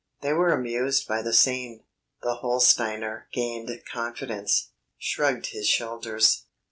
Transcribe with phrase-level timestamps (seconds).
[0.21, 1.83] They were amused by the scene.
[2.23, 6.45] The Holsteiner gained confidence, shrugged his shoulders.